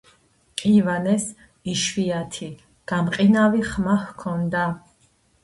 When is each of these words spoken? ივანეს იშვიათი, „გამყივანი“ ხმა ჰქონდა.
ივანეს 0.69 1.27
იშვიათი, 1.73 2.49
„გამყივანი“ 2.93 3.63
ხმა 3.69 4.01
ჰქონდა. 4.09 4.65